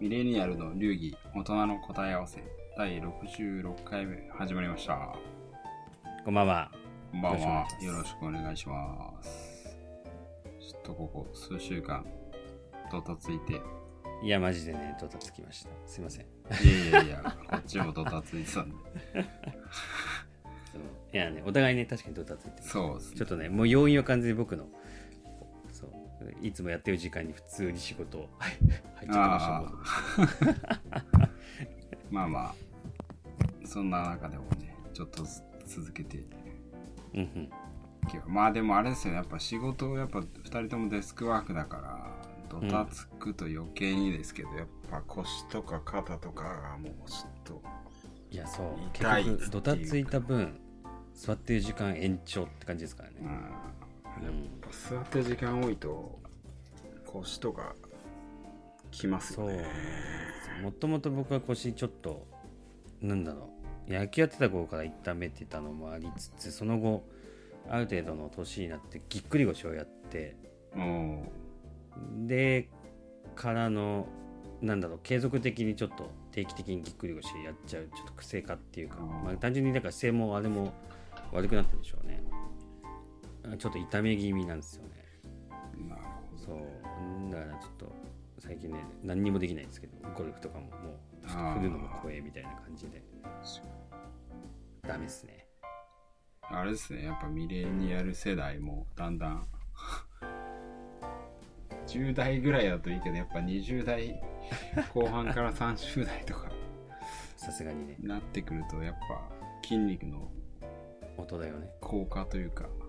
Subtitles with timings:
[0.00, 2.42] ミレニアルの流儀大人の答え合わせ
[2.76, 5.14] 第66回目始まりました。
[6.24, 6.70] こんばんは。
[7.12, 7.66] こんばんは。
[7.80, 9.68] よよろしくお願いします。
[10.60, 12.04] ちょっとここ数週間
[12.90, 13.62] ドタついて。
[14.22, 15.70] いいや、マジでね、ドタつきました。
[15.86, 16.26] すいません。
[16.50, 18.74] やいやいやこっちもドタついてたんで。
[20.72, 20.82] そう。
[21.12, 23.16] いやね、お互いね、確かにドタついてるそうですね。
[23.16, 24.66] ちょっとね、もう要因は完全に僕の、
[26.42, 29.74] いつもやってる時間に普通に仕事入っちゃってま
[30.20, 31.30] した
[32.10, 32.54] まあまあ。
[33.66, 36.24] そんな中でもねちょっとず続けて。
[37.14, 37.50] うん
[38.26, 39.12] まあでもあれですよ。
[39.12, 47.62] ねやっぱ仕事やっぱ2人ともデスクワークだからドタつくと余計にですけど、やっぱ腰とか肩とかがもうちょっと
[48.30, 50.60] いや、そう、痛い結局、ドタついた分、
[51.14, 53.16] 座ってる時間延長って感じですからね。
[53.22, 53.83] うん
[54.90, 56.18] 座ってる時間多いと
[57.06, 57.74] 腰とか
[58.90, 59.66] きますそうよね。
[60.62, 62.26] もともと僕は腰ちょっと、
[63.02, 63.50] なんだろ
[63.88, 67.04] う、野球やってた頃から痛めてたのもありつつ、その後、
[67.68, 70.36] ある程度の年になってぎっくり腰をやって、
[70.74, 71.26] も
[72.26, 72.68] で、
[73.34, 74.06] からの、
[74.62, 80.72] なんだろう、継続的にちょっと定期的にぎっくり腰やっちゃう、ちょっと癖化っていうか、まあ、単純にだから姿勢もあれも
[81.32, 82.22] 悪くなってるでしょうね。
[83.52, 84.90] あちょっと痛め気味なんですよね。
[85.74, 86.58] うなるほどそう。
[87.32, 87.92] だからちょっと
[88.38, 90.70] 最近ね何にもできないんですけどゴルフとかもも
[91.22, 93.02] うちょっと振るのも怖えみたいな感じで。
[94.86, 95.46] ダメですね。
[96.42, 97.04] あれですね。
[97.04, 99.46] やっぱミレニアル世代もだんだん。
[101.86, 104.22] 10代ぐらいだといいけどやっぱ20代
[104.92, 106.50] 後半から30代とか。
[107.36, 107.96] さすがにね。
[107.98, 109.30] になってくるとやっぱ
[109.62, 110.30] 筋肉の
[111.16, 111.68] 音だよね。
[111.80, 112.66] 効果というか。
[112.66, 112.83] うん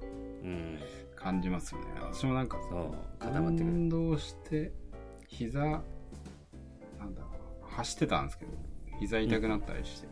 [1.15, 1.87] 感じますよね。
[2.01, 3.71] 私もなんかそう固まってくる。
[3.71, 4.71] 運動して
[5.27, 7.27] 膝なんだろ
[7.63, 8.51] う走ってたんですけど
[8.99, 10.07] 膝痛くなったりして、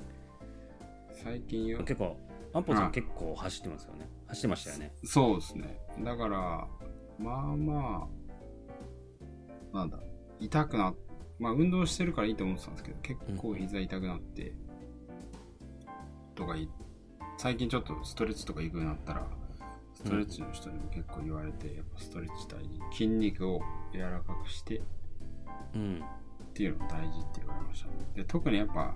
[1.11, 2.17] 最近よ結構
[2.53, 2.87] アンポさうん。
[2.89, 4.09] ん結構走ってますよね。
[4.27, 4.93] 走ってましたよね。
[5.03, 5.79] そうですね。
[6.03, 6.67] だから
[7.19, 8.07] まあま
[9.73, 9.99] あなんだ
[10.39, 10.93] 痛くな
[11.39, 14.53] まあ運動してるからいいと思ってたんですけど結構膝痛くなって、
[16.35, 16.69] とかい
[17.37, 19.25] 最近ちょっとストレッチとか行くようになったら
[20.03, 22.79] ストレッチの人にも結構言われて、やっぱストレッチ大事。
[22.91, 23.61] 筋肉を
[23.93, 24.81] 柔らかくして
[25.75, 26.03] うん。
[26.43, 27.87] っていうのが大事って言われました。
[27.87, 28.93] ねで特にやっぱ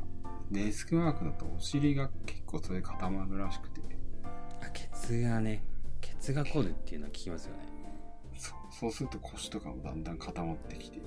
[0.52, 3.82] デスクワークだとお尻が結構それで固まるらしくて。
[4.62, 5.64] あケツがね
[6.02, 7.60] ケツが凝るっていうのは聞きますよね。
[8.70, 11.00] そうすると腰とかもだんだん固まってきて。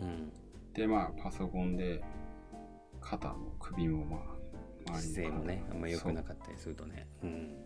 [0.00, 0.32] うん。
[0.72, 2.02] でまあパソコンで
[3.02, 4.20] 肩も首もまあ
[4.92, 7.06] 周り姿勢もねあんま良くなくかったりするとね。
[7.22, 7.65] うん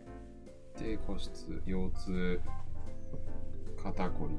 [0.80, 2.41] で骨質腰痛
[3.82, 4.34] 肩こり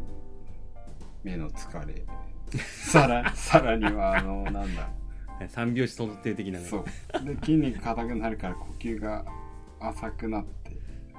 [1.24, 2.04] 目の疲れ。
[2.58, 4.90] さらさらにはあのなんだ。
[5.48, 6.66] 三拍子相定的なね。
[6.66, 6.86] そう。
[7.26, 9.24] で筋肉硬くなるから呼吸が
[9.80, 10.78] 浅くなって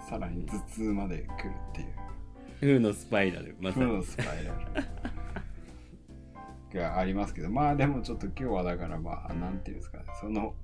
[0.09, 1.81] さらに頭痛まで来るって
[2.67, 2.79] いう。
[2.79, 3.87] 負のスパイラルまさに。
[3.87, 4.49] 負のスパイラル。
[6.79, 10.05] がありますけどまあでもちょっと今日はだからまあなんていうんですかね。
[10.21, 10.55] その、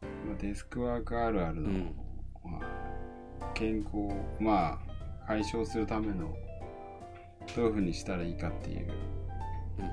[0.00, 2.05] まあ、デスクワークあるあるの、うん
[2.46, 2.60] ま
[3.40, 6.34] あ、健康をまあ解消するための
[7.54, 8.88] どういうふうにしたらいいかっていう。
[9.78, 9.88] うんう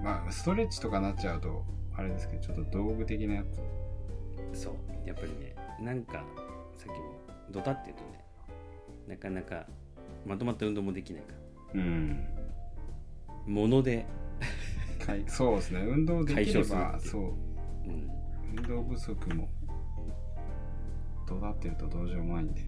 [0.00, 0.04] ん。
[0.04, 1.64] まあストレッチとかなっちゃうと
[1.96, 3.44] あれですけどちょっと道具的なや
[4.52, 4.60] つ。
[4.60, 4.74] そう。
[5.06, 6.24] やっぱりねなんか
[6.76, 7.14] さっきも
[7.50, 8.24] ドタって言うとね。
[9.06, 9.66] なかなか
[10.24, 11.32] まとまった運動もできないか
[11.74, 11.80] ら。
[11.80, 12.26] うん。
[13.46, 14.06] もので、
[15.26, 15.80] そうですね。
[15.80, 17.22] 運動できればそう。
[17.86, 18.10] うん、
[18.56, 19.48] 運動不足も
[21.26, 22.60] どうだっていうとどうしようもないんで。
[22.62, 22.64] っ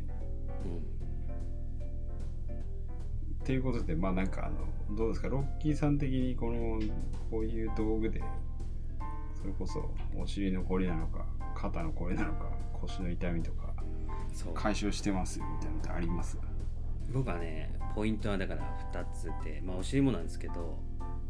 [3.47, 5.29] ていうことでまあなんかあのどうですか？
[5.29, 6.81] ロッキーさん的にこの
[7.31, 8.21] こういう道具で
[9.41, 11.25] それこそお尻のこりなのか
[11.55, 12.51] 肩のこりなのか
[12.81, 13.73] 腰の痛みとか
[14.55, 16.39] 解消してますよみたいなのってあります？
[17.13, 18.63] 僕はねポイントはだから
[18.93, 20.81] 2つで、まあ、お尻もなんですけど、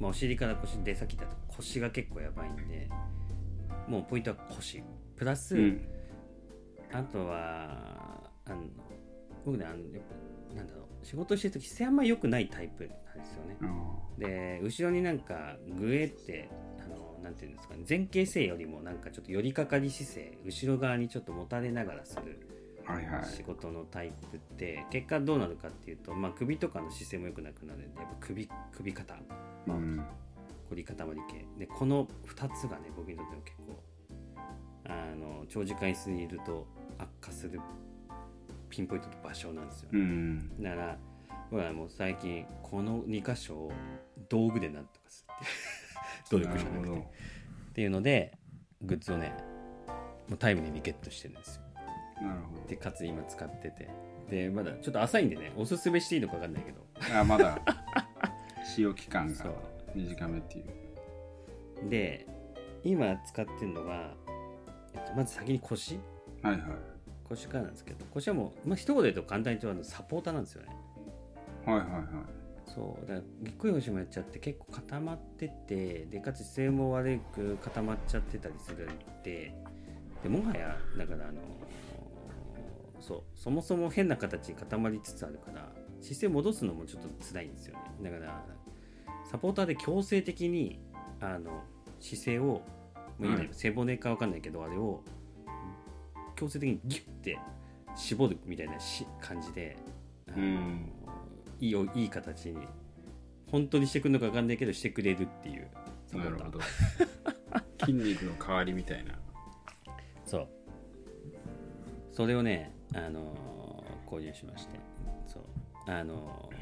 [0.00, 2.88] まあ、お尻から腰でさっき言った腰が結構やばいんで
[3.86, 4.82] もうポイントは腰。
[5.16, 5.88] プラス、うん
[6.92, 8.62] あとはあの
[9.44, 10.02] 僕ねあのやっ
[10.50, 13.56] ぱなんだろう仕事してる時姿勢あんま良くないタイプなんですよね。
[13.62, 16.48] あで後ろになんかグエって
[16.80, 23.24] あのなんていうんですかね前傾姿勢よりもなんかちょっと寄りかかり姿勢後ろ側にちょっと持たれながらするーはいはい。
[23.24, 29.14] 仕事のタイプって結果どうなるかっていうと、まあ、首とかの姿勢も良くなくなるんでやっぱ首首肩。
[29.68, 30.04] うん。
[30.68, 31.46] 凝り固まり系。
[31.58, 33.82] でこの2つがね僕にとっても結構
[34.88, 36.66] あの長時間椅子にいると
[36.98, 37.60] 悪化する
[38.68, 40.98] ピンポイントの場所なんですよ、うんだから
[41.50, 43.72] 僕はもう最近この2箇所を
[44.28, 46.42] 道具でなんとかするっていう。
[46.42, 46.98] 努力じゃなくて。
[46.98, 47.02] っ
[47.72, 48.36] ていうので
[48.82, 49.32] グッズをね
[50.28, 51.62] もうタイムリーにゲットしてるんですよ。
[52.20, 53.88] なるほでかつ今使ってて。
[54.28, 56.78] でまだちょっと浅いんでねおすすめしていいのか分かんないけど。
[56.78, 57.60] どあまだ。
[58.74, 59.54] 使用期間が
[59.94, 61.88] 短めっていう。
[61.88, 62.26] で
[62.82, 64.14] 今使ってるのが、
[64.96, 65.98] えっと、まず先に腰。
[66.42, 66.62] はいはい。
[67.24, 70.68] 腰からなんですけど腰はもう、まあ、一言で言うと簡単に言うとあのサポーターなんですよね。
[71.64, 72.02] はいはいはい。
[72.66, 73.06] そう。
[73.06, 79.52] だからぎっくり腰もやっちゃって結構固まっててでかつ姿勢も悪く固まっちゃってたりするんで
[80.22, 81.40] でもはやだからあの
[83.00, 83.22] そう。
[83.34, 85.68] そもそも変な形に固まりつつあるから
[86.00, 88.08] 姿勢戻すのもちょっと辛いんですよね。
[88.08, 88.44] だから
[89.28, 90.78] サポーターで強制的に
[91.20, 91.64] あの
[91.98, 92.62] 姿勢を、
[93.18, 95.02] まあ、い背骨か分かんないけどあれを
[96.34, 97.38] 強制的にギュッて
[97.94, 99.76] 絞るみたいなし感じで、
[100.36, 100.92] うん。
[101.58, 102.68] いいよいい形に
[103.50, 105.68] 本当にしてくるのか分かんないけどしてくれるっていう
[106.06, 106.60] サポーターなるほど。
[107.86, 109.18] 筋肉の代わりみたいな。
[110.24, 110.48] そう。
[112.12, 113.56] それをね、あのー
[114.06, 114.78] 購入しまして。
[115.26, 115.42] そう。
[115.86, 116.56] あのー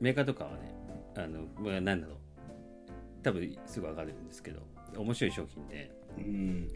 [0.00, 0.74] メーカーとかはね
[1.16, 2.16] あのまあなんだろう。
[3.22, 4.60] 多分すぐ分かるんですけど
[5.02, 6.68] 面白い商品で、うん。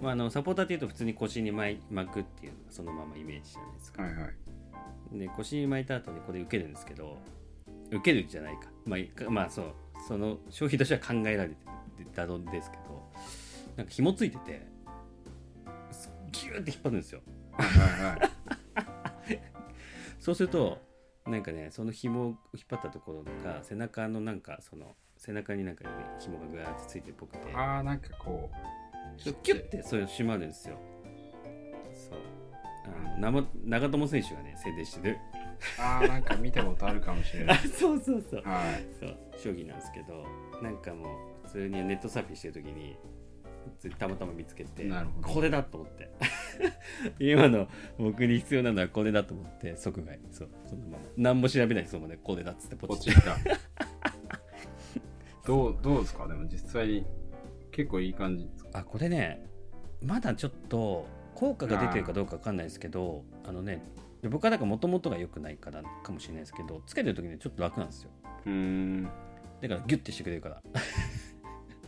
[0.00, 1.78] まあ、あのサポーターっていうと普通に腰に巻
[2.12, 4.02] くっていうのがそのままイメージじゃないですか。
[4.02, 4.26] はいは
[5.12, 5.18] い。
[5.18, 7.18] で腰に巻いた後にこれ受けるんですけど
[7.90, 8.68] 受けるじゃないか。
[8.84, 9.74] まあまあそう
[10.06, 11.56] その商品としては考えられて
[12.14, 13.10] たんですけど
[13.76, 14.66] なんか紐ついてて
[15.92, 17.22] すギューって引っ張るんですよ。
[17.52, 19.40] はいはいはい。
[20.20, 20.78] そうすると
[21.26, 22.36] なんかねその紐を引っ
[22.68, 24.96] 張ったところが背中のなんかその
[25.26, 25.90] 背中になんかね
[26.20, 30.78] 紐がぐわーってついてるっぽくてああなんかこうキュッてそれ締まるんですよ。
[31.94, 32.18] そう。
[32.86, 35.18] あの生長友選手がね宣伝してる。
[35.78, 37.58] ああなんか見たことあるかもしれない。
[37.68, 38.42] そうそうそう。
[38.44, 38.86] はい。
[39.00, 39.16] そう。
[39.38, 40.24] 商品なんですけど
[40.62, 41.06] なんかも
[41.44, 42.96] う普通にネットサーフィンしてる時に
[43.98, 45.28] たまたま見つけてなるほど。
[45.34, 46.10] これだと思って。
[47.18, 47.68] 今の
[47.98, 50.18] 僕に必要なのはこれだと思って即買い。
[50.30, 50.48] そう。
[50.66, 51.04] そのまま。
[51.16, 53.14] 何も調べないでそのままねこれだっつってポチッ。
[53.22, 53.75] た
[55.46, 56.26] どうどうですか？
[56.26, 57.06] でも実際に
[57.70, 58.70] 結構いい感じですか？
[58.80, 59.46] あこれね
[60.02, 63.82] まだちょっと効果が出てるかどうかわかんないですけどあのね
[64.22, 68.10] で僕はなんかもともとが良くないからかもしれないですけどつけてる時にちょっと楽なんですよ。
[68.46, 69.04] うーん。
[69.62, 70.62] だからギュッてしてくれるから。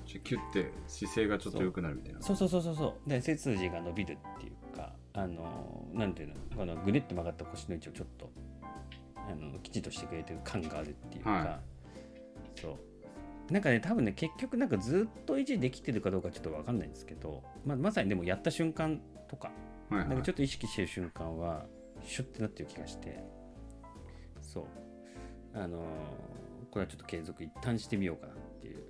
[0.06, 2.22] キュッて姿勢がちょっと良くなるみたいな。
[2.22, 3.08] そうそうそうそうそう。
[3.10, 6.34] で背筋が伸びるっていうかあのなんていうの？
[6.56, 8.30] このぐねって曲がった腰の位置をちょっと
[9.16, 11.60] あのきちっとしてくれてる感があるっていうか、は
[12.54, 12.76] そう
[13.50, 19.50] なんかね多分ね結局なんかずっと維持できてるかどうかちょっと分かんないんですけど、まあ、まさにでもやった瞬間とか
[19.88, 20.08] はいはい。
[20.08, 21.64] なんかちょっと意識してる瞬間は
[22.04, 23.22] シュッてなってる気がして
[24.40, 24.64] そう。
[25.54, 25.82] あのー
[26.70, 28.82] これはちょっと継続一旦してみようかなっていう。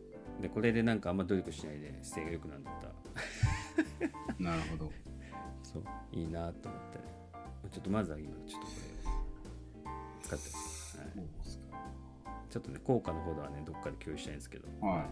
[0.43, 2.93] でこれでなんかあんま努力しないで姿勢が良くなったら。
[4.51, 4.93] なるほど。
[5.63, 5.85] そう。
[6.13, 6.99] いいなと思って。
[7.71, 9.19] ちょっとまずは今ちょっとこれ
[10.23, 10.78] 使ってます、はい、
[12.51, 14.69] ちょっとね効果のほどはねどっかで共有したいんですけど。
[14.81, 15.05] は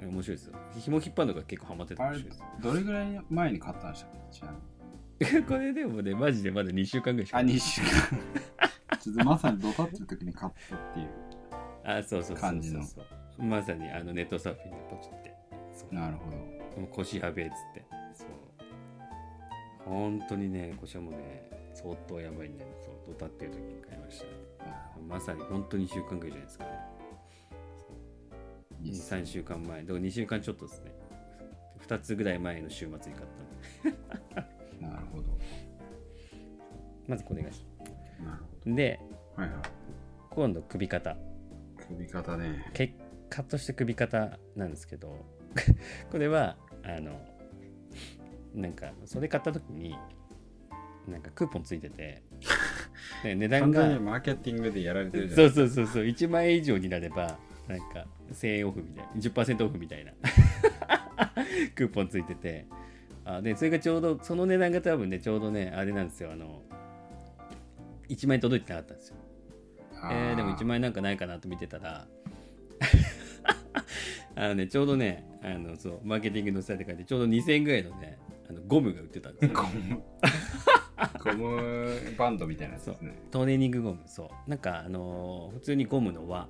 [0.00, 0.04] い。
[0.04, 0.54] 面白いですよ。
[0.78, 2.42] 紐引っ張るのが結構ハマってて面白いです。
[2.60, 4.18] どれぐらい前に買ったんでしたっけ？
[4.38, 4.56] ちなみ
[5.38, 5.42] に。
[5.48, 7.38] これでもねマジでまだ2週間ぐらいしか。
[7.38, 7.90] あ2週間。
[9.00, 11.08] ちょっとまさにドタってる時に買ったっていう。
[11.84, 13.00] あそうそうそうそうそ
[13.38, 13.42] う。
[13.42, 15.34] まさにあのネットサーフィンでポチって。
[15.94, 16.36] なるほど。
[16.36, 17.84] もう腰やべえっつって。
[18.12, 18.28] そう。
[19.84, 24.30] 本当にね腰はもうね相当やばいんで、ね、そうドタっていう時に買いましたね。
[25.06, 26.70] まさに本当に2週間ぐらいじゃないですかね。
[28.82, 29.82] いいっすね23週間前。
[29.82, 30.92] でも2週間ちょっとですね。
[31.86, 33.92] 2つぐらい前の週末に買ったん
[34.80, 34.80] で。
[34.88, 35.24] なるほど。
[37.06, 37.50] まずこれが
[38.24, 39.00] なるほで
[39.36, 39.60] どはいはい。
[40.30, 41.16] 今度首肩。
[41.88, 42.70] 首肩ね。
[42.72, 42.94] 結
[43.28, 45.26] 果として首肩なんですけど。
[46.10, 47.20] これはあの
[48.54, 49.94] なんかそれ買った時に
[51.08, 52.22] なんかクーポンついてて
[53.22, 54.00] で 値段が。
[54.00, 56.04] マーケティングでやられてるじゃんそうそうそうそう。
[56.04, 60.12] 1万円以上になればなんか1000円オフみたいな10%オフみたいな。
[61.74, 62.66] クーポンついてて。
[63.24, 66.30] あでそれがちょうどその値段が多分ねちょうどねあれなんですよ。
[66.32, 66.62] あの
[68.08, 69.16] 1万円届いてなかったんですよ。
[70.00, 72.06] あえーでも1万円なんかないかなと見てたら。
[74.38, 79.52] あのねちょうどねあのそうマーケティングのサイト書いてちょうど2000円ぐらいのねあのゴムが売ってたんですよ
[81.22, 83.14] ゴムバンドみたいなやつですね。
[83.30, 84.02] トレーニングゴム。
[84.06, 84.50] そう。
[84.50, 86.48] なんかあのー普通にゴムの輪。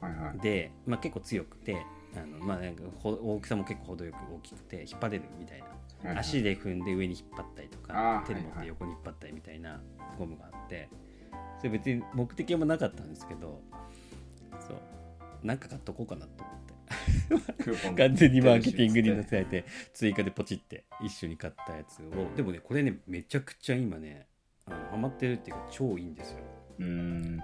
[0.00, 0.38] はいはい。
[0.40, 1.84] で、まあ、結構強くて
[2.16, 5.70] あの、まあ、なんかほ大きさも結構程よく大きくて引っ張れるみたいな、は
[6.04, 6.18] いはい。
[6.18, 8.58] 足で踏んで上に引っ張ったりとあーか手で持っはい。
[8.58, 9.80] はいて横に引っ張ったりみたいな
[10.18, 10.88] ゴムがあって。
[11.58, 13.60] それ別に目的もなかったんですけど
[14.60, 15.46] そう。
[15.46, 16.67] なんか買っとこうかなと思って
[17.58, 22.34] クーポン完全にマーケティングに載せられて追加でポチって一緒に買ったやつを。
[22.36, 24.26] でもねこれねめちゃくちゃ今ね
[24.66, 26.38] あのハマってるっていうか超いいんですよ。
[26.78, 27.42] うーん。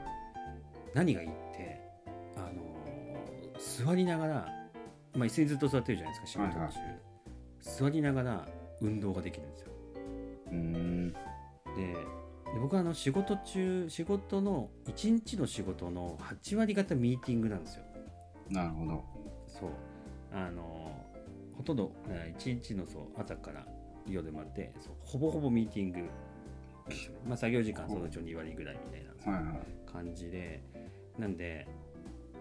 [0.95, 1.81] 何がいいって
[2.37, 2.63] あの
[3.59, 4.35] 座りながら、
[5.15, 7.01] まあ、椅子にずっと座ってるじゃないですか仕事中、はいはい。
[7.61, 8.49] 座りながら
[8.81, 9.73] 運動ができるんですよ。
[10.49, 11.13] うーん。
[11.13, 11.17] で
[12.55, 17.85] で僕はあの仕事中仕事の1日の仕事の8割方ミーティングなんですよ。
[18.51, 19.05] なるほど
[19.69, 20.37] そう。
[20.37, 21.05] あの
[21.57, 23.65] ほとんどえー1日のそう朝から
[24.07, 26.09] 夜までそうほぼほぼミーティング。
[27.27, 29.57] まあ、作業時間そのうちの2割ぐらいみたいなはいはい。
[29.91, 30.63] 感じで。
[31.19, 31.67] なんで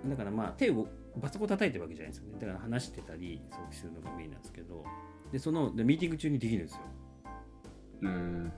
[0.09, 0.87] だからまあ手を
[1.17, 2.39] バツコ叩いてるわけじゃないですよね。
[2.39, 4.83] だから話してたりそうするのがメインなんですけど。
[5.31, 6.81] でそのでミーティング中にできるんですよ。
[8.01, 8.09] うー。
[8.09, 8.53] ん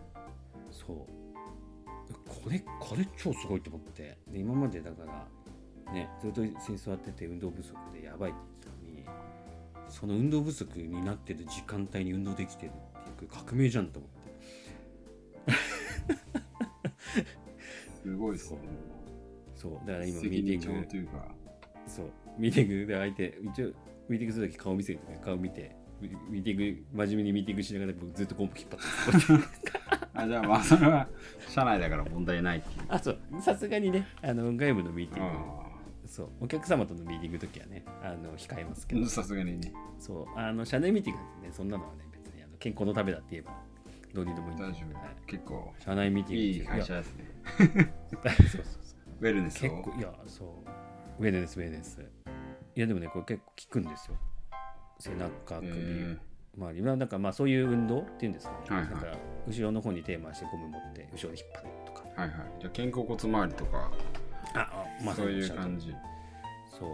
[0.71, 0.97] そう。
[2.25, 4.17] これこれ超すごいと思って。
[4.27, 5.03] で今までだか
[5.85, 8.39] らねずっと椅子に座ってて運動不足でやばいって
[9.89, 14.15] その運動不足になってる時間帯に運動できてるっていう革命じゃんと思って。
[18.03, 18.59] すごいですね。
[19.55, 19.87] そう。
[19.87, 20.79] だから今ミーティング。
[20.79, 21.27] 二鳥というか。
[21.87, 22.11] そう。
[22.37, 23.67] ミーティングで相手一応
[24.09, 25.75] ミーティングするとき顔見せるとき顔見て。
[26.01, 28.75] ミミーティング真面目にミーティングしながら僕ずっとコンポ引っ張
[29.37, 29.47] って
[30.13, 31.07] あじゃあまあそれは
[31.47, 32.85] 社内だから問題ないっていう。
[32.89, 33.17] あそう。
[33.41, 35.37] さすがにねあの外部のミーティング。
[35.37, 35.64] あ
[36.07, 39.03] そうお客様とのミーティングの時はねあの控えますけど。
[39.03, 39.73] あ さすがにね。
[39.99, 43.53] そうあの社内ミーティングなんてねそんなのはね別にあの健康のためだって言えば
[44.13, 45.07] どうにでもいいんで大丈夫、はい。
[45.27, 45.73] 結構。
[45.79, 47.25] 社内ミーティングいい会社ですね。
[48.09, 48.63] そうそうそう
[49.19, 49.69] ウェルネスを。
[49.69, 51.23] 結構いやそう。
[51.23, 52.01] ウェルネスウェルネス
[52.75, 54.17] いやでもねこれ結構効くんですよ。
[54.99, 56.17] 背中首、え
[56.57, 56.81] 周り。
[56.81, 58.89] はなんかまあそういう運動っていうんですかね、はいはい。
[58.91, 62.03] なんか後ろの方に手回してゴム持って後ろで引っ張るとか。
[62.15, 62.39] ーはいはい。
[62.59, 63.91] じゃあ肩甲骨周りとか。
[64.55, 65.93] ああまあそういう感じ。
[66.77, 66.89] そう。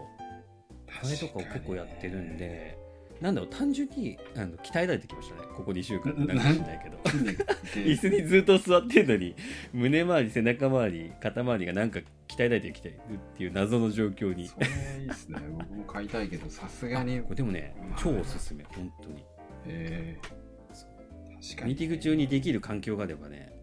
[0.87, 2.77] あれとかを結構やってるんで
[3.21, 5.41] なんだろう単純にあの鍛えられてきましたね。
[5.55, 6.13] ここ2週間。
[6.25, 6.97] ななんかしないけど。
[7.77, 9.35] 椅子にずっと座ってるのに
[9.73, 14.47] 胸周り背中周り肩周りがなんか鍛えられてきてるっていう謎の状況に。
[14.47, 14.69] それい
[15.05, 15.37] いっすね。
[15.55, 17.21] 僕も買いたいけどさすがに。
[17.21, 18.63] これでもね超おすすめ。
[18.63, 19.23] 本当に。
[19.67, 20.17] え。
[20.19, 23.53] ー、確かにミーティング中にできる環境があればね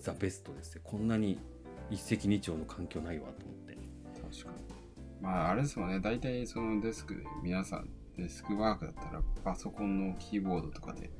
[0.00, 0.82] ザ・ベストですよ。
[0.84, 1.38] こんなに
[1.90, 3.67] 一石二鳥の環境ないわと思って
[5.20, 6.00] まああれですもんね。
[6.00, 11.10] 大体そのデスクで皆さんデスクワークだったらパソコンのキーボードとかで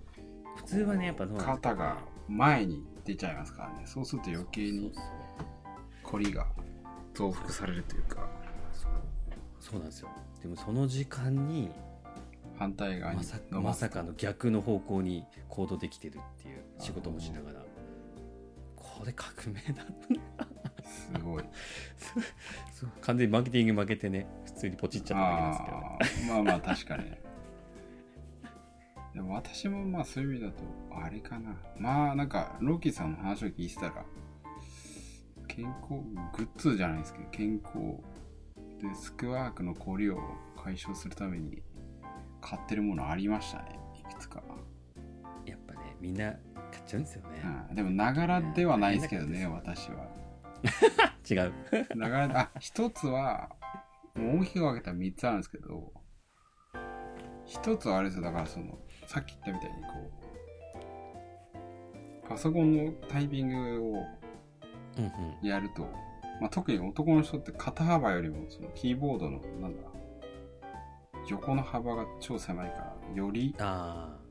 [0.57, 3.83] 普通はねやっぱどうなんですか肩が前に出ちゃいますからね。
[3.87, 4.93] そうすると余計に
[6.03, 6.47] 凝りが
[7.15, 8.29] 増幅されるというか。
[9.61, 10.09] そうなんですよ。
[10.43, 11.71] でもその時間に
[12.57, 13.81] 反対側にまさます。
[13.81, 17.65] さかの逆の方向に行動できてるっていう仕事もしながら。
[18.77, 19.85] これ革命だ
[20.89, 21.45] すごい。
[23.01, 26.33] 完全にマーケティング負けてね普通にポチっちゃっただけなんですけどね。
[26.33, 27.05] まあまあ確かに。
[29.15, 30.63] でも私もまあそういう意味だと
[31.05, 31.57] あれかな。
[31.79, 34.05] まあなんかローキーさんの話を聞いてたら
[35.49, 36.03] 健康
[36.37, 37.79] グッズじゃないですけど健康
[38.81, 40.21] デスクワークの凝りを
[40.63, 41.63] 解消するために
[42.41, 44.43] 買ってるものありましたねいくつか、
[45.45, 46.33] やっぱねみんな
[46.71, 50.07] 買っちゃうんですよね、うん、でもながらではないですけどね私は
[51.29, 51.53] 違う。
[51.97, 53.51] ながらあ一つは
[54.15, 55.93] もう大きく分けたら3つあるんですけど
[57.45, 58.25] 一つはあれですよ。
[58.25, 59.91] だからそのさっき言ったみたいにこ
[62.25, 64.07] うパソコンのタイピングを
[64.99, 65.47] うんうん。
[65.47, 65.83] やると、
[66.41, 69.83] まあ、特に男の人って肩幅よりもそのキーボードのなんだ
[71.29, 74.29] 横の幅が超狭いからよりああ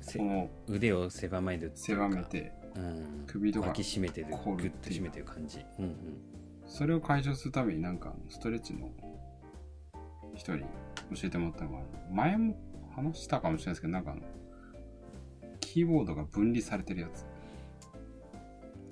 [0.00, 5.64] せこの腕を狭め狭めてうん、首とか脇締めてるこうグッと締めてる感じ。
[5.78, 5.94] うんうん。
[6.66, 8.90] それを解消するためになんかストレッチの
[10.34, 10.66] 人に教
[11.24, 11.78] えてもらったのが
[12.12, 12.56] 前も
[12.94, 14.14] 話したかもしれないですけどなんか
[15.60, 17.26] キーボードが分離されてるやつ。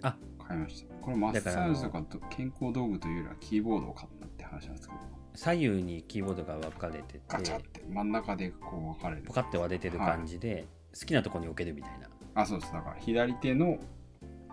[0.02, 0.16] あ。
[0.46, 0.94] 買いました。
[0.96, 5.00] これマッサージとかと健康道具というよりはキーボードを買ったって話なんですけど。
[5.34, 9.22] 左右にキーボードが分かれててガチャって真ん中でこう分かれる。
[9.22, 10.66] ポカって割れてる感じで、
[10.98, 12.72] 好きなとこに置けるみたいなあそうです。
[12.72, 13.78] だから左手の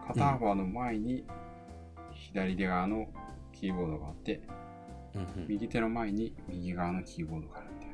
[0.08, 1.25] 肩幅の前に
[2.13, 3.08] 左手側の
[3.52, 4.42] キーボードがあって、
[5.13, 5.48] うんうん。
[5.48, 7.90] 右手の前に右側のキーボードがあるみたい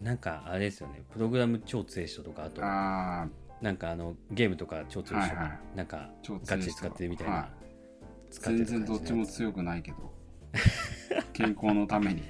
[0.00, 0.14] な。
[0.14, 1.02] んかあれですよね。
[1.12, 3.28] プログラム超強い人とかあとなあ
[3.60, 5.76] なんかあのゲームとか超強い人が、はいはい。
[5.76, 6.10] なんか
[6.46, 8.30] ガチで使ってるみたいな、はい。
[8.30, 10.12] 使って全然どっちも強くないけど
[11.34, 12.22] 健康のために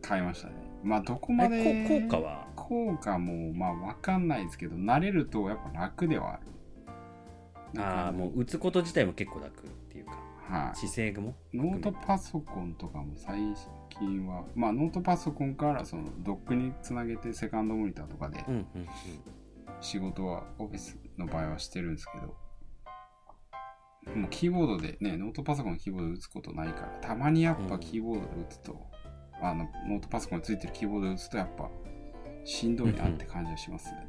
[0.00, 0.54] 買いましたね。
[0.84, 2.51] まあどこまで効果は？
[2.68, 6.42] 効果もまあ分かんないですけど慣れるとやっぱ楽ではある。
[7.82, 10.12] ああもう打つこと自体も結構楽っていうか
[10.48, 10.76] ははい。
[10.76, 13.38] 姿勢もノートパソコンとかも最
[13.88, 18.86] 近はまあノートパソコンからそのドックにつなげてセカンドモニターとかでうんうんうん。
[19.80, 22.36] 仕事はオフィスの場合はしてるんですけど
[24.14, 28.90] もうキーボードでねノートパソコンのキーボードで打つことないからたまにやっぱキーボードで打つと、
[29.40, 31.70] あのノートパソコンについてるキーボードで打つとやっぱ
[32.44, 34.08] しんどいなって感じはしますね、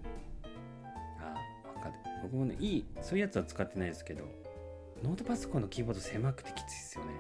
[1.20, 1.34] あ
[1.66, 1.94] あ分かる。
[2.24, 4.24] 僕もねいいそういうやつは使ってないですけど
[5.04, 7.12] ノートパソコンのキーボード狭くてきついですよね。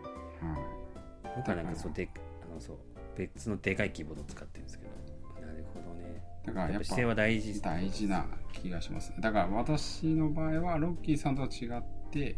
[0.41, 1.35] はい。
[1.35, 2.09] 僕はなんかそうで
[2.49, 2.77] あのそう
[3.17, 5.45] 別のでかいキーボードを使ってるんですけど。
[5.45, 6.23] なるほどね。
[6.45, 12.37] だからやっぱ姿勢は大事大事な気がしますだから私の場合はロッキーさんとは違って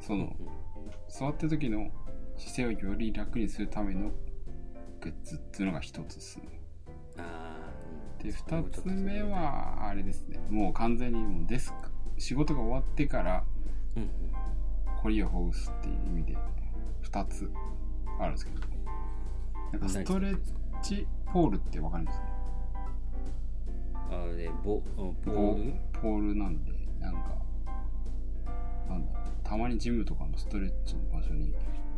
[0.00, 0.34] その
[1.08, 1.90] 座ってる時の
[2.36, 4.10] 姿勢をより楽にするための
[5.00, 6.60] グッズっていうのが一つですね
[8.24, 10.40] で2つ目はあれですね。
[10.50, 11.90] もう完全にもうデスク。
[12.16, 13.44] 仕事が終わってから
[13.96, 14.10] うんうん。
[15.02, 16.38] 凝りをほぐすっていう意味で
[17.02, 17.50] 2つ
[18.18, 18.60] あるんですけど。
[19.72, 20.38] なんかストレッ
[20.82, 22.22] チポールってわかります
[24.10, 25.74] あれボポポール？
[26.00, 27.36] ポールなんでなんか
[28.88, 31.52] なんだたまにジムとかのストレッチの場所に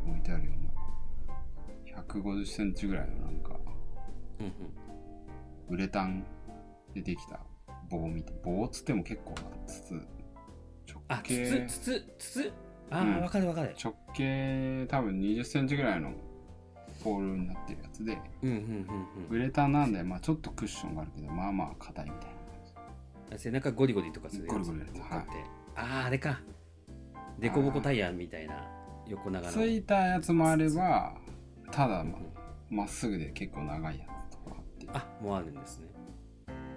[0.08, 3.56] 置いてあるような150センチぐらいのなんか
[4.40, 4.52] うんうん
[5.68, 6.24] ウレタン
[6.94, 7.40] でできた
[7.90, 9.94] 棒みたい棒っつっても結構な筒。
[10.88, 12.52] 直あ径筒筒筒？
[12.90, 13.20] ああ、うん。
[13.20, 13.74] 分かる分かる。
[13.82, 16.12] 直径多分20センチぐらいの
[17.04, 18.58] ポールになってるやつでうんうんう
[19.34, 24.52] んウレタンなんで、まあ、ちょっとクッションがあるけどまあまあ硬いみたいなうん背中ゴリゴリとかするやつ。
[24.54, 25.00] ゴリゴリやって、
[25.76, 26.40] あああれか。
[27.38, 28.66] デコボコタイヤみたいな
[29.06, 29.52] 横長の。
[29.52, 31.14] ついたやつもあれば
[31.70, 32.18] ただま
[32.70, 34.25] まっすぐで結構長いやつ
[34.92, 35.88] あもうあるんですね。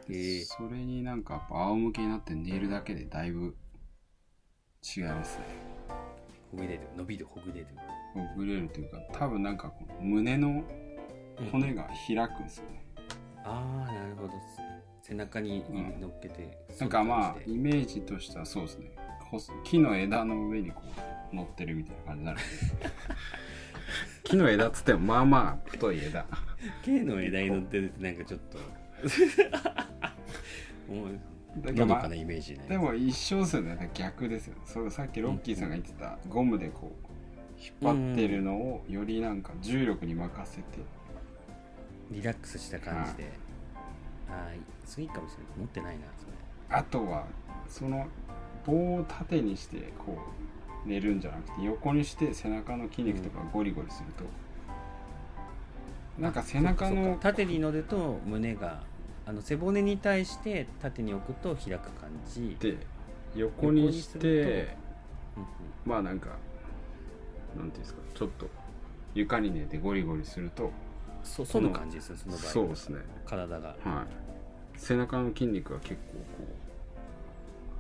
[0.09, 0.41] へえ。
[0.43, 3.55] それになんかやっぱ仰向けになって寝るだけでだいぶ
[4.97, 5.45] 違いますね。
[6.51, 6.81] ほぐれる。
[6.97, 7.67] 伸びるほぐれる。
[8.13, 10.63] ほぐれるというか多分なんかこの胸の
[11.51, 12.83] 骨が開くんですよね、
[13.45, 14.81] ああなるほどっすね。
[15.03, 15.63] 背中に
[16.01, 18.91] 乗っけて、なんかまあイメージとしてはそうですね。
[19.29, 20.81] 細木の枝の上にこ
[21.31, 22.49] う乗ってるみたいな感じになるんで
[24.23, 26.25] 木の枝っつってもまあまあ太い枝。
[26.83, 28.57] K の枝に乗ってるってなんかちょっと。
[30.93, 31.19] もう
[31.71, 33.89] のどかなイメージねでも一緒ですよね。
[33.93, 37.09] 逆ですよそうさっきロッキーさんが言ってたゴムでこう
[37.59, 40.63] 引っ張ってるのをよりなんか重力に任せて。
[42.11, 43.31] リラックスした感じで、
[44.27, 44.53] ああ
[44.85, 45.45] 次かもしれない。
[45.59, 46.33] 持ってないなそれ。
[46.69, 47.27] あとは
[47.67, 48.07] その
[48.65, 50.48] 棒を縦にしてこう
[50.85, 54.23] 寝るんじゃなくて横にして背中の筋肉とかゴリゴリすると、
[56.21, 58.81] なんか背中のか縦に乗ると胸が
[59.25, 62.77] あの背骨に対して縦に置くと開く感じ、で
[63.35, 65.47] 横にしてうんうん。
[65.85, 66.29] まあなんか
[67.57, 68.47] なんていうんですかちょっと
[69.13, 70.71] 床に寝てゴリゴリすると
[71.23, 72.99] そ反る感じですよその場合そうですね。
[73.25, 73.69] 体が。
[73.69, 73.77] はい。
[74.77, 76.47] 背中の筋肉が結構こ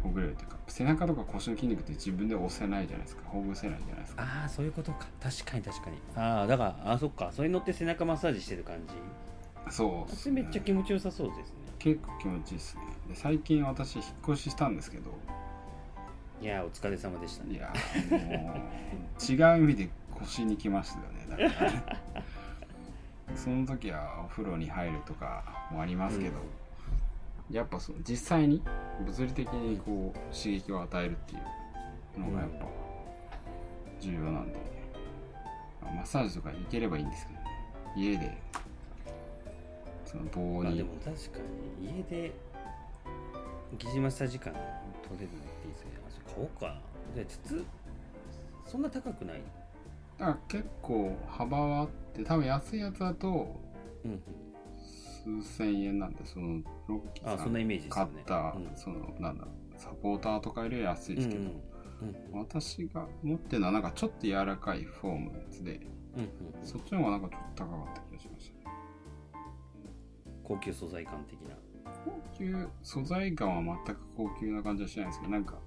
[0.01, 3.23] うほぐれるというか背中とか腰の筋肉って自分で押せないじゃないですか。
[3.25, 4.23] ほぐせないじゃないですか。
[4.23, 5.07] ああそういうことか。
[5.21, 5.97] 確かに確かに。
[6.15, 7.31] ああだからあそっか。
[7.31, 9.73] それに乗って背中マッサージしてる感じ？
[9.73, 11.55] そうそれめっちゃ気持ちよさそうですね。
[11.79, 12.81] 結構気持ちいいですね。
[13.09, 15.11] で最近私引っ越ししたんですけど。
[16.41, 17.55] いやーお疲れ様でしたね。
[17.55, 21.49] いやーもう違う意味で腰に来ましたよね。
[21.49, 21.71] だから。
[21.71, 21.83] ね
[23.35, 26.39] その時はお風呂に入るとかもありますけど、
[27.51, 28.63] やっぱその実際に
[29.05, 31.37] 物理的にこう刺激を与えるってい
[32.17, 32.65] うのがやっぱ
[33.99, 34.57] 重要なんで、
[35.81, 37.45] まあマッサージとか行ければいいんですけどね。
[37.95, 38.37] 家で
[40.05, 41.11] その棒にまあでも確か
[41.79, 42.31] に家で
[43.77, 44.63] 疑似マッサージ感取
[45.19, 45.91] れるのっていいですね
[46.27, 46.79] あ買おうか
[47.13, 47.65] じゃあ筒
[48.65, 49.41] そんな高くない？
[50.17, 53.27] だから結構幅はあって多分安いやつだと
[54.03, 54.21] うんうん
[55.41, 58.71] 数千円なんでそのロッキーさん買った、うん。
[58.75, 61.47] そのなんだサポーターとかよりは安いですけど、うん
[62.33, 62.39] うん。
[62.39, 65.79] 私が持ってるのはなんかちょっと柔らかいフォームのやつで
[66.17, 66.65] うんうん。
[66.65, 68.75] そっちの方がなんかちょっと高かった気がしましたね。
[70.43, 71.55] 高級素材感的な。
[72.05, 75.59] 高級素材感は全く高級な感じはしないんですけどなんか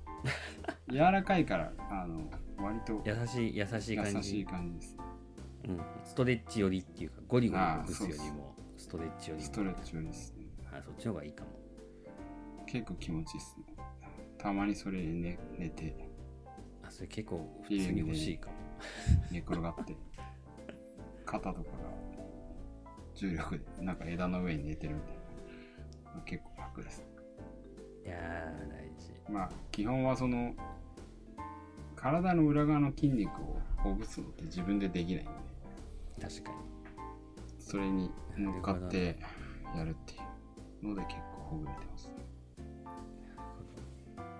[0.90, 4.16] 柔らかいからあの割と優しい優しい感じ。
[4.16, 4.96] 優しい感じです。
[5.68, 8.54] うん、ストレッチ寄りっていうかゴリゴリあーほぐすよりも。
[8.58, 8.61] ス
[8.92, 10.44] トレッチ寄りストレッチよりですね。
[10.70, 11.50] あそっちの方がいいかも。
[12.66, 13.74] 結構気持ちいいですね。
[14.36, 15.96] たまにそれで寝寝て。
[16.82, 18.56] あそれ結構普通に欲しいかも。
[19.30, 19.96] 寝転がって。
[21.24, 21.76] 肩とかが
[23.14, 25.14] 重力でなんか枝の上に寝てるみたい
[26.14, 26.20] な。
[26.26, 27.02] 結構楽です。
[28.04, 29.14] いやー大事。
[29.32, 30.54] まあ基本はその
[31.96, 35.32] 体の裏側の筋肉をほぐすのって自分でできないんで。
[36.20, 36.71] 確かに
[37.72, 39.18] それに乗っかって
[39.74, 40.16] やるってい
[40.82, 42.08] うので結構ほぐれてます。
[42.08, 42.14] ね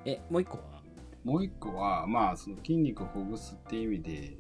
[0.05, 0.83] えもう一個は？
[1.25, 4.37] もう一個はまあその筋肉をほぐすっていう意味で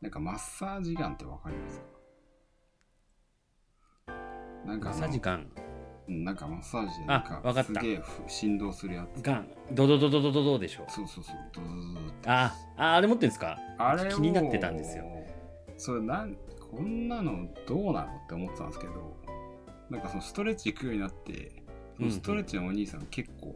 [0.00, 1.84] なんかマッサージガンってわかりますか？
[4.64, 5.46] なんかマッサージガン
[6.08, 7.74] うんなんかマッサージでなんかあわかった。
[7.74, 9.20] すげえふ振動するやつ。
[9.20, 10.86] ガンドドドドドドドでしょ？
[10.88, 11.36] そうそうそう。
[11.52, 11.74] ドドド
[12.22, 15.04] ドあああれ持ってんですかあれを気になってたんですよ
[15.76, 16.34] それなん
[16.76, 19.16] こんなのどうなのって思ってたんですけど
[19.90, 21.62] なんかそのストレッチ行くようになって
[21.96, 23.54] そのストレッチのお兄さん結構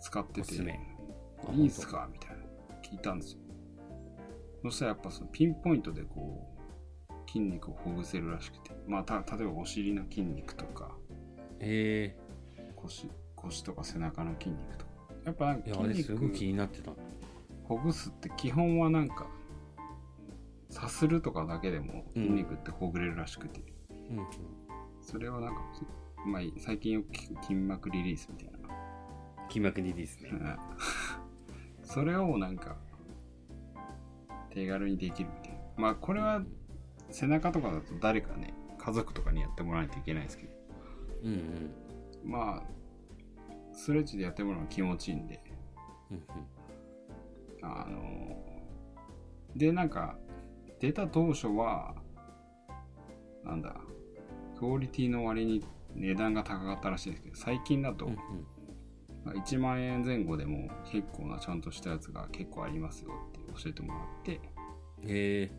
[0.00, 0.78] 使ってて、おすすめ。
[1.46, 2.08] あいいんすか？
[2.12, 2.36] みたいな
[2.82, 3.40] 聞いたんですよ。
[4.62, 6.46] そしたらやっぱそのピンポイントでこ
[7.10, 8.72] う筋肉をほぐせるらしくて。
[8.86, 10.92] まあた例えばお尻の筋肉とか
[11.60, 12.16] え。
[12.76, 14.90] 腰腰とか背中の筋肉とか。
[15.24, 16.92] やっぱなんかえいやあれ筋肉になってた。
[17.64, 19.26] ほぐすって基本はなんか
[20.76, 23.62] さするとかだけでも筋肉ってほぐれるらしくて、
[24.10, 24.26] うんうん。
[25.00, 25.62] それをなんか、
[26.26, 28.68] まあ、最近よく聞く筋膜リリースみたいな。
[29.48, 30.30] 筋膜リリースね。
[30.32, 30.58] うん。
[31.82, 32.76] それをなんか
[34.50, 35.58] 手軽にできるみたいな。
[35.78, 36.44] まあこれは
[37.08, 40.52] 背中とかだと誰かね家族とかにやってもらわないといけないですけど。
[41.22, 42.30] うんうん。
[42.30, 42.62] まあ
[43.72, 45.42] ストレッチでやってもらうのが気持ちいいんで。
[46.10, 46.22] うん
[47.62, 48.36] あの
[49.56, 50.18] でなんか
[50.86, 51.94] 出た当初は
[53.44, 53.74] なんだ
[54.56, 58.18] クオリティの割に値段が高かったらしいんですけど最近だとうんうん。
[59.24, 64.40] まあ1万円前後でも結構なちゃんとしたやつが結構ありますよって教えてもらって
[65.02, 65.50] え。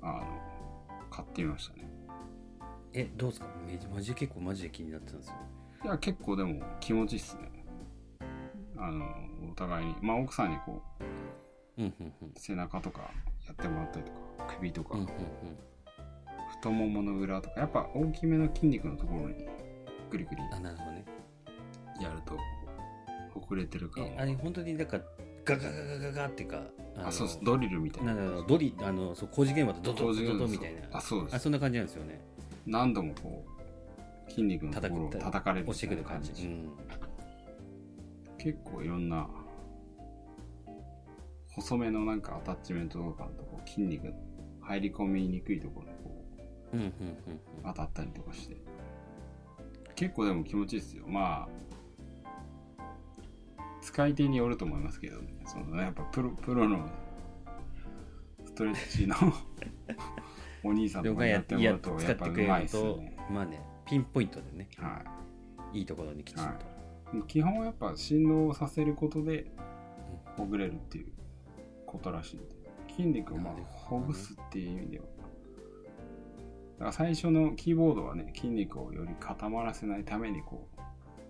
[0.00, 0.22] あの
[1.10, 1.90] 買ってみましたね。
[2.92, 3.46] ー、えどうですか？
[3.66, 5.34] めマジで結構マジで気になってたんですよ。
[5.84, 7.64] いや結構でも気持ちいいっすね。
[8.76, 9.04] あの
[9.50, 9.96] お互いに。
[10.00, 10.82] まあ奥さんにこ
[11.78, 11.82] う
[12.36, 13.10] 背中とか
[13.48, 15.08] やってもらったりとか首とか、うんうん
[16.60, 17.60] 太ももの裏とか。
[17.60, 19.34] やっぱ大きめの筋肉のところに
[20.10, 21.04] グリグリうんあなるほどね。
[22.00, 22.36] やると
[23.38, 24.98] 遅れてる感えあれ本当になんか
[25.44, 26.62] ガガガガガガっていうか
[26.96, 27.40] あそうです。
[27.44, 28.14] ドリルみたいな。
[28.48, 30.80] ドリあのそう工事現場とドドドドドみたいな。
[30.98, 31.36] あそうです。
[31.36, 32.20] あそんな感じなんですよね。
[32.66, 33.44] 何度もこ
[34.26, 36.42] う筋肉のところを叩かれる押してくる感じ。
[36.42, 36.70] うん。
[38.38, 39.28] 結構いろんな
[41.60, 44.12] 細めのなんかアタッチメントとかのとこ筋肉
[44.60, 46.24] 入り込みにくいところにこ
[46.72, 46.92] うんうんうんう
[47.64, 48.56] 当たったりとかして。
[49.96, 51.04] 結構でも気持ちいいですよ。
[51.08, 51.48] まあ
[53.80, 55.42] 使い手によると思いますけどね。
[55.44, 56.88] そのねやっぱプロプロの
[58.44, 59.16] ストレッチの
[60.62, 65.02] お兄さんとかにやってもらやうと使ってくれやっぱうまいすよねまあねピンポイントでねは
[65.74, 65.82] い。
[65.82, 66.54] いところにきちんと、は
[67.14, 67.22] い。
[67.26, 69.50] 基本はやっぱ振動をさせることで
[70.36, 71.12] ほぐれるっていう
[71.90, 72.40] ことらしい。
[72.94, 75.04] 筋肉をまあほぐすっていう意味では。
[75.06, 75.10] だ
[76.80, 80.68] から最初のキーボードはね筋肉をより固まらせないためにこ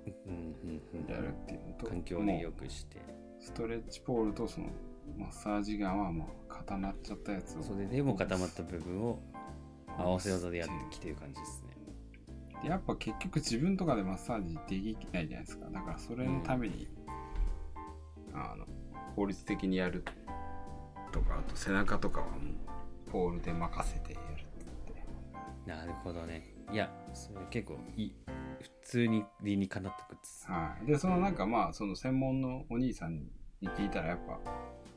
[0.07, 2.99] うんうんうんうやるっていうのと環境を良くして。
[3.41, 4.67] ストレッチポールとその
[5.17, 7.63] マッサージガンはもう固まっちゃったやつを。
[7.63, 9.21] それでも固まった部分を
[9.97, 11.77] 合わせ技でやってきてる感じですね。
[12.63, 15.71] でやっぱ結局自分とかでマッサージできないじゃないですか。
[15.71, 16.89] だからそれのために、
[18.35, 18.67] あの
[19.15, 20.05] 効率的にやる
[21.13, 26.55] とかあと背中とかはもうポールで任せてやるってなるほどね。
[26.73, 28.15] いやそれ結構いい
[28.61, 33.21] 普通に理にかなってくっつはい、でそのなんかまあその専門のお兄さん
[33.61, 34.39] に聞いたらやっぱ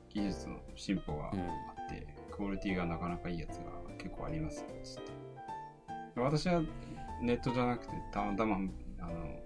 [0.10, 5.12] 技術の進歩があって、クオリティがなかなかいいやつが結構ありますよつって
[6.16, 6.62] で私は
[7.22, 9.40] ネットじゃなくてたまたまあの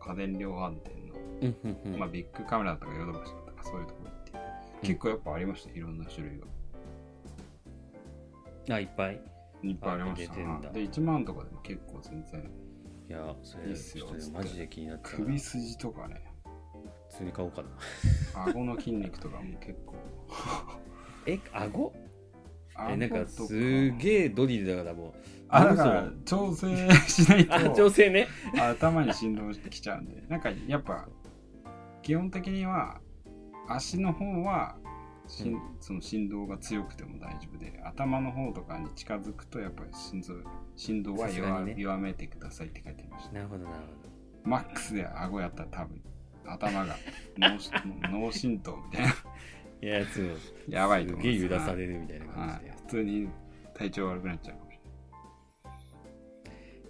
[0.00, 1.98] 家電量販店の、うんうんうん。
[1.98, 4.10] まあ、ビッグカメラとかヨドバシとかそういうところ
[4.82, 5.72] 結構やっぱありました？
[5.74, 6.46] いろんな種類が。
[8.76, 9.20] あいっぱい。
[9.62, 10.34] いっぱいありました。
[10.34, 10.42] で
[10.84, 12.50] 1万とかでも結構全然
[13.08, 14.06] いやそれいいっすよ。
[14.32, 16.22] マジで気になった首筋とかね。
[17.10, 17.68] 普通に買おうかな
[18.44, 19.94] 顎の筋肉とかも結構。
[21.26, 21.92] え顎？
[22.90, 25.12] えなんかすげえドリルだからもう。
[25.48, 28.28] あだから嘘調整しないあと調整ね。
[28.56, 30.22] 頭に振動してきちゃうんで。
[30.28, 31.08] なんかやっぱ
[32.02, 33.00] 基本的には
[33.68, 34.76] 足の方は
[35.26, 35.60] しんうん。
[35.80, 40.34] その振動が強くても大丈夫で頭の方とかに近づくとやっぱり心臓
[40.76, 41.74] 振動は弱,、ね。
[41.76, 43.32] 弱めてくださいって書いてました。
[43.32, 46.00] なるほどなるほマックスで顎やったら多分
[46.46, 46.96] 頭が
[47.36, 47.70] 脳し
[48.10, 49.12] 脳震盪みたいな。
[49.12, 49.16] ど
[49.80, 50.22] いやつ
[50.68, 51.28] をやばいと思す。
[51.28, 52.58] げえ揺らされるみたいな感はい。
[52.60, 53.28] じで、普通に
[53.74, 54.74] 体調悪くなっちゃうかもし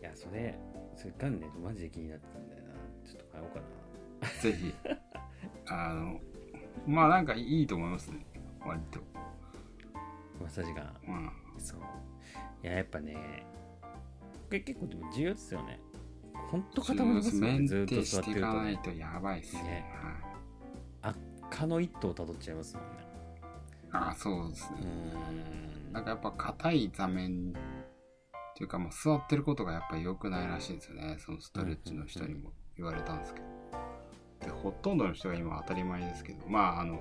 [0.01, 0.59] い、やそれ
[0.97, 2.69] それガンねマジで気になってたんだよな。
[3.05, 3.67] ちょっと買おうかな。
[4.23, 4.75] れないぜひ。
[5.71, 6.21] あの
[6.87, 8.27] まあなんかいいと思いますね。
[8.65, 9.01] 割と。
[10.41, 11.33] マッサージガンうん。
[11.59, 11.81] そう。
[12.63, 13.47] いややっぱね
[14.33, 15.81] これ結構でも重要ですよね。
[16.51, 19.63] ほんと固まりますよねずっと座ってると、ね、かないとやばいっすね。
[19.63, 19.85] ね。
[21.03, 21.15] はい。
[21.51, 23.09] 蚊の一頭をたどっちゃいますもんね。
[23.91, 24.89] あそうですうね
[25.93, 31.17] なんかやっぱ硬い座面っていうかもう座ってることがやっぱり良くないらしいんですよね。
[31.19, 33.47] そのストレッチの人にも言われたんですけど
[34.41, 37.01] でほとんどの人が今当たり前ですけどまああの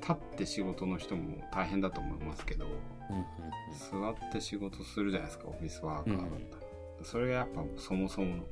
[0.00, 4.14] 立って仕事の人も大変だと思いますけどうんうん。
[4.14, 6.62] 座って仕事するじゃないですかオフィスワーカーだったら、
[7.02, 8.42] それがやっぱそもそもの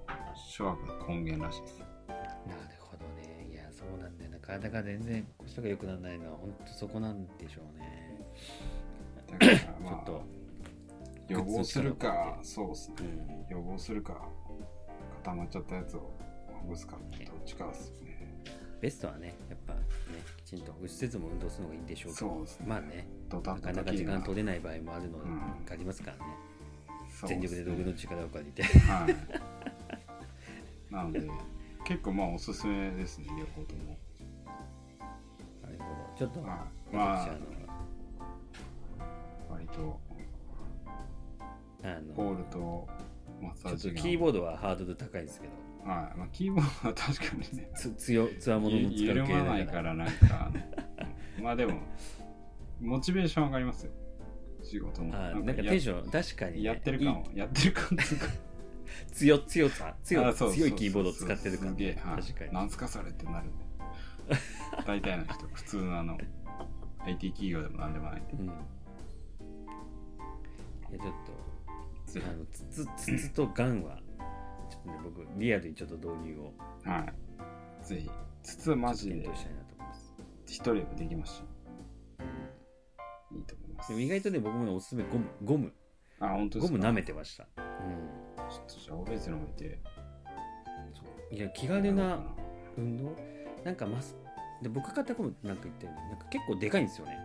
[0.48, 1.90] 諸悪の根源らしいですなる
[2.78, 3.48] ほどね。
[3.50, 8.26] いやそうなんだよな体が全然腰とか良くならないのは本当そこなんでしょうね。
[9.30, 10.22] だからちょまあっと
[11.28, 12.96] 予防するかそうですね。
[13.50, 13.56] うん。
[13.56, 14.28] 予防するか
[15.24, 16.12] 固まっちゃったやつを
[16.86, 18.06] かどっちかですよね。
[18.80, 19.80] ベストはねやっぱね
[20.36, 22.66] きちんと施設も運動するのがいいんでしょうけどそうですね。
[22.68, 25.64] まあねなかなか時間取れない場合もあるのうん。
[25.64, 26.32] がありますからね、
[27.26, 28.62] 全力で道具のす力を借りて。
[28.62, 29.06] ねは
[30.90, 30.92] い。
[30.92, 31.28] なので
[31.84, 33.96] 結構まあおすすめですね両方とも。
[35.62, 36.18] なるほど。
[36.18, 36.94] ちょっと、はい。
[36.94, 37.38] まあ私あ
[39.48, 40.00] 割との
[41.82, 42.88] あのボールと
[43.40, 45.52] マッサちょっとキーボードはハードル高いんですけど。
[45.52, 47.70] はいまあ、キーボードは確かにね。
[47.76, 50.50] つ強つわものの使う系緩まないからなんか。
[51.40, 51.78] まあでも
[52.80, 53.92] モチベーション上がりますよ。
[54.62, 55.14] 仕事も。
[55.14, 58.26] あなんかやテンション確かに、ね、やってる感をやってる感っていうか。
[59.12, 62.52] 強強さ強あそう強いキーボードを使ってる感すげえ、はい、確かに。
[62.52, 63.64] なんすかそれってなるんで
[64.86, 66.18] 大体の人普通のあの
[67.04, 68.46] IT 企業でもなんでもないうん。
[68.46, 68.54] いや
[70.98, 71.12] ちょっ
[72.06, 74.00] ぜとあのつつつつとガンは
[74.86, 77.12] ちょっとね僕リアルにちょっと導入をひはい。
[77.84, 78.10] ぜひ
[78.42, 79.14] 筒はマジで。
[79.16, 80.14] 検討したいなと思います。
[80.46, 81.42] 一人でもできますし
[83.32, 83.88] いいと思います。
[83.88, 85.72] でも意外とね僕もねおすすめゴムゴム。
[86.20, 86.78] あ本当ですか？
[86.78, 87.46] ゴム舐めてました。
[87.58, 88.48] うん。
[88.48, 89.80] ちょっとじゃあオベースの置いて
[91.32, 92.22] いや気軽な
[92.78, 93.16] 運動？
[93.64, 94.16] なんかマス
[94.62, 97.18] で僕買ったゴムなんか言ったようになんか結構でかいんですよね。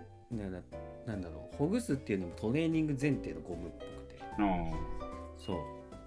[1.06, 1.58] なんだろう。
[1.58, 4.22] ほぐすっていうのもトレーニング前提のゴムっぽくて。
[4.22, 4.36] あ。
[5.38, 5.58] そう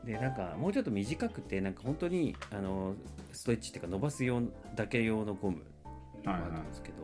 [0.05, 2.95] でなんかもうちょっと短くてなんか本当にあの
[3.33, 4.43] ストレッチっていうか伸ばす用
[4.75, 5.63] だけ用のゴム
[6.25, 6.95] あはいはもあるんですけど、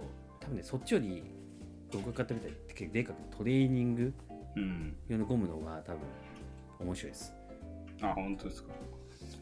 [0.40, 1.22] 多分ねそっちより
[1.92, 4.02] 僕が買ったみたいに結構でかくトレーニング
[4.56, 4.96] いうん。
[5.08, 6.00] 用のゴムの方が多分
[6.80, 7.34] 面白いです。
[8.02, 8.70] あ本当ですか。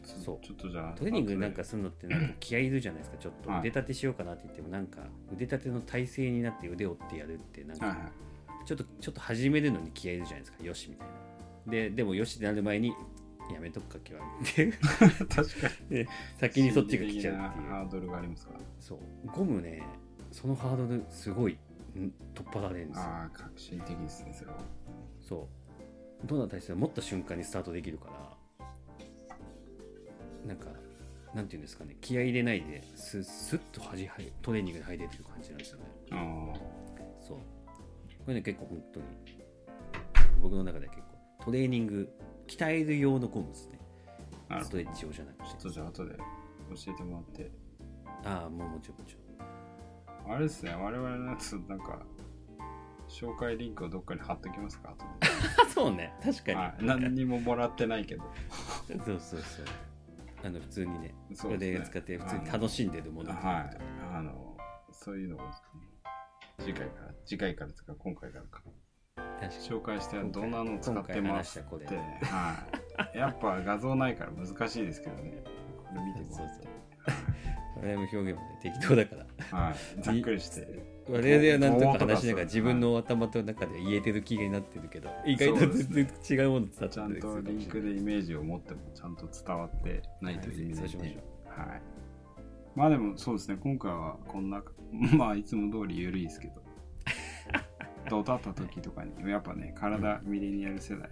[0.03, 0.45] そう。
[0.45, 3.17] ちょっとじゃあトレーニングなんかするのってなんか気合いいるじゃないですか。
[3.17, 3.59] ちょっとはい。
[3.59, 5.01] 腕立てしようかなって言ってもなんか
[5.33, 8.11] 腕立ての体勢になって腕を折ってやるってなんはいはか
[8.65, 10.63] ちょっとちょっと始めるのに気合いいるじゃないですか。
[10.63, 11.71] よしみたいな。
[11.71, 12.93] ででもよしってなる前に
[13.53, 14.19] やめとくか今。
[14.19, 14.73] 日はっていうい
[15.27, 15.97] 確かに。
[15.97, 16.07] で
[16.39, 17.69] 先にそっちが来ちゃうっていう。
[17.69, 18.59] ハードルがありますから。
[18.79, 18.99] そう。
[19.25, 19.83] ゴムね
[20.31, 21.57] そのハードルすごい
[21.97, 23.03] ん取っ払われるんですよ。
[23.03, 24.57] ああ革新的ですねそれは。
[25.19, 25.47] そ
[26.23, 26.27] う。
[26.27, 28.13] どんな体勢を持った瞬間にスタートできるから。
[30.45, 30.67] なんか
[31.33, 31.97] なんていうんですかね。
[32.01, 35.83] 気合い入れないですスッとはじはトレーニングに入れてる感じなんですよね。
[36.11, 36.53] あ
[37.21, 37.37] そう。
[37.37, 37.43] こ
[38.27, 39.05] れね結構本当に
[40.41, 41.05] 僕の中では結
[41.39, 42.09] 構トレーニング
[42.49, 43.79] 鍛える用のゴムですね。
[44.63, 47.51] ストレッチ用じゃなくちょってとじゃあ後で教えてもらって。
[48.25, 49.15] ああもうもちろんもち
[50.27, 50.73] ろんあれですね。
[50.73, 51.99] 我々のやつなんか
[53.07, 54.95] 紹介リンクをどっかに貼っときますか
[55.73, 56.13] そうね。
[56.23, 57.01] 確かに、ではい。
[57.01, 58.23] 何にももらってないけど。
[58.89, 59.65] そうそうそう。
[60.43, 61.15] あの普通にね。
[61.33, 63.77] そこれで使って普通に楽しんでるものはい。
[64.11, 64.57] あの
[64.91, 65.39] そういうのを
[66.59, 68.63] 次回から次回からとか今回からか
[69.47, 71.95] 紹介してどんなのを使ってますって。
[72.25, 72.55] は
[73.13, 73.17] い。
[73.17, 75.43] やっぱ画像ないから難しいですけどね。
[75.77, 76.67] これ見てもらって。
[77.81, 79.15] 我々も表現もね適当だか
[79.51, 79.57] ら。
[79.57, 80.01] はい。
[80.01, 80.99] ざっくりして。
[81.09, 91.81] 我々はなんとか話しながら自分の頭と中で言えてる気になってるけど意外と全然違うもの伝わってちゃんとリンクでイメージを持ってもちゃんと伝わってないと意味ないんで、そうしましょはい。
[92.75, 94.63] まあでもそうですね、今回はこんな、
[95.17, 96.61] まあいつも通り緩いですけど、
[98.09, 101.09] ドタった時とかに、やっぱね、体、ミレニアル世代、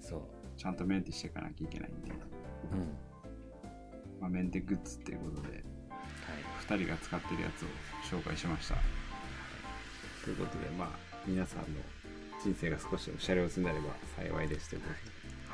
[0.00, 0.22] そう。
[0.56, 2.18] ちゃんとメンテしていかなきゃいけないんで、うん。
[4.20, 5.62] まあ、メンテグッズっていうことで、はい。
[6.66, 8.76] 2人が使ってるやつを紹介しました。
[10.24, 10.88] ということで、まあ、
[11.26, 11.64] 皆さんの
[12.42, 14.94] 人生が少しおしゃれをすになれば幸いですということ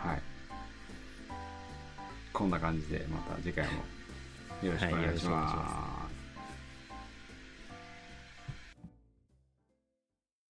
[0.07, 0.23] で、はい。
[2.33, 3.73] こんな感じで、また次回も
[4.63, 6.02] よろしくお願いしはいよろしくお願いします。